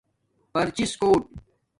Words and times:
پرچس 0.53 0.91
کݸٹ 0.99 1.21